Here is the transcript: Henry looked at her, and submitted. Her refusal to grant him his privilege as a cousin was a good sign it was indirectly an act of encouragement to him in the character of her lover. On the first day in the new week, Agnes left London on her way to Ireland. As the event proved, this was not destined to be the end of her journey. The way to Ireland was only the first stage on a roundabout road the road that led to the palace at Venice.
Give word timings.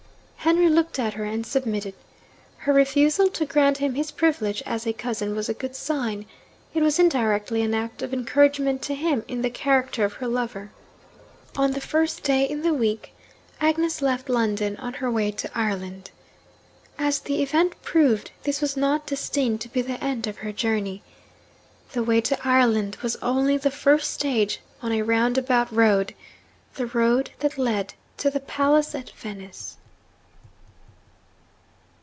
Henry 0.43 0.69
looked 0.69 0.97
at 0.97 1.13
her, 1.13 1.23
and 1.23 1.45
submitted. 1.45 1.93
Her 2.57 2.73
refusal 2.73 3.29
to 3.29 3.45
grant 3.45 3.77
him 3.77 3.93
his 3.93 4.09
privilege 4.09 4.63
as 4.65 4.87
a 4.87 4.91
cousin 4.91 5.35
was 5.35 5.47
a 5.47 5.53
good 5.53 5.75
sign 5.75 6.25
it 6.73 6.81
was 6.81 6.97
indirectly 6.97 7.61
an 7.61 7.75
act 7.75 8.01
of 8.01 8.11
encouragement 8.11 8.81
to 8.81 8.95
him 8.95 9.23
in 9.27 9.43
the 9.43 9.51
character 9.51 10.03
of 10.03 10.13
her 10.13 10.27
lover. 10.27 10.71
On 11.55 11.71
the 11.73 11.79
first 11.79 12.23
day 12.23 12.49
in 12.49 12.63
the 12.63 12.69
new 12.71 12.77
week, 12.77 13.13
Agnes 13.61 14.01
left 14.01 14.29
London 14.29 14.75
on 14.77 14.93
her 14.93 15.11
way 15.11 15.29
to 15.29 15.51
Ireland. 15.57 16.09
As 16.97 17.19
the 17.19 17.43
event 17.43 17.79
proved, 17.83 18.31
this 18.41 18.61
was 18.61 18.75
not 18.75 19.05
destined 19.05 19.61
to 19.61 19.69
be 19.69 19.83
the 19.83 20.03
end 20.03 20.25
of 20.25 20.37
her 20.39 20.51
journey. 20.51 21.03
The 21.91 22.03
way 22.03 22.19
to 22.21 22.39
Ireland 22.45 22.97
was 23.03 23.15
only 23.17 23.57
the 23.57 23.71
first 23.71 24.09
stage 24.09 24.59
on 24.81 24.91
a 24.91 25.03
roundabout 25.03 25.71
road 25.71 26.15
the 26.73 26.87
road 26.87 27.29
that 27.39 27.59
led 27.59 27.93
to 28.17 28.31
the 28.31 28.39
palace 28.41 28.95
at 28.95 29.11
Venice. 29.11 29.77